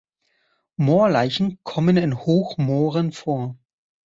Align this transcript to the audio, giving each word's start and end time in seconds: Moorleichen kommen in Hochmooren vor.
Moorleichen 0.77 1.59
kommen 1.63 1.95
in 1.95 2.17
Hochmooren 2.17 3.11
vor. 3.11 3.59